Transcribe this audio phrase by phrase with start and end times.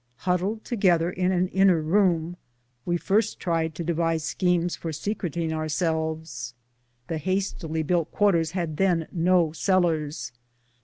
[0.15, 2.35] Huddled together in an inner room,
[2.87, 6.55] we first tried to devise schemes for secreting ourselves.
[7.07, 10.31] The hastily built quarters had then no cellars.